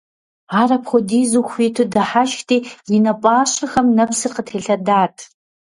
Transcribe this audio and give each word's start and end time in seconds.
Ар 0.59 0.69
апхуэдизу 0.75 1.43
хуиту 1.49 1.83
дыхьэшхти, 1.93 2.57
и 2.95 2.99
нэ 3.03 3.13
пӀащэхэм 3.21 3.87
нэпсыр 3.97 4.31
къытелъэдат. 4.35 5.15